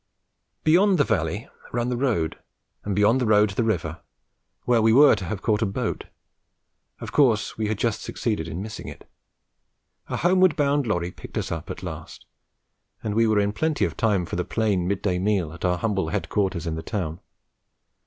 Beyond 0.63 0.97
the 0.97 1.03
valley 1.03 1.47
ran 1.71 1.89
the 1.89 1.95
road, 1.95 2.39
and 2.83 2.95
beyond 2.95 3.21
the 3.21 3.27
road 3.27 3.51
the 3.51 3.63
river, 3.63 4.01
where 4.63 4.81
we 4.81 4.91
were 4.91 5.13
to 5.13 5.25
have 5.25 5.43
caught 5.43 5.61
a 5.61 5.65
boat. 5.67 6.05
Of 6.99 7.11
course 7.11 7.55
we 7.55 7.67
had 7.67 7.77
just 7.77 8.01
succeeded 8.01 8.47
in 8.47 8.63
missing 8.63 8.87
it. 8.87 9.07
A 10.09 10.17
homeward 10.17 10.55
bound 10.55 10.87
lorry 10.87 11.11
picked 11.11 11.37
us 11.37 11.51
up 11.51 11.69
at 11.69 11.83
last. 11.83 12.25
And 13.03 13.13
we 13.13 13.27
were 13.27 13.37
in 13.39 13.53
plenty 13.53 13.85
of 13.85 13.95
time 13.95 14.25
for 14.25 14.37
the 14.37 14.43
plain 14.43 14.87
mid 14.87 15.03
day 15.03 15.19
meal 15.19 15.53
at 15.53 15.63
our 15.63 15.77
humble 15.77 16.09
headquarters 16.09 16.65
in 16.65 16.73
the 16.73 16.81
town. 16.81 17.19